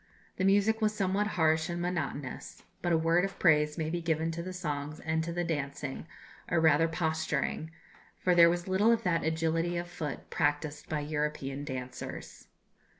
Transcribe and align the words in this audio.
The 0.37 0.43
music 0.45 0.81
was 0.81 0.95
somewhat 0.95 1.27
harsh 1.37 1.69
and 1.69 1.79
monotonous; 1.79 2.63
but 2.81 2.91
a 2.91 2.97
word 2.97 3.23
of 3.23 3.37
praise 3.37 3.77
may 3.77 3.91
be 3.91 4.01
given 4.01 4.31
to 4.31 4.41
the 4.41 4.51
songs 4.51 4.99
and 4.99 5.23
to 5.23 5.31
the 5.31 5.43
dancing, 5.43 6.07
or 6.49 6.59
rather 6.59 6.87
posturing, 6.87 7.69
for 8.17 8.33
there 8.33 8.49
was 8.49 8.67
little 8.67 8.91
of 8.91 9.03
that 9.03 9.23
agility 9.23 9.77
of 9.77 9.87
foot 9.87 10.31
practised 10.31 10.89
by 10.89 11.01
European 11.01 11.63
dancers. 11.63 12.47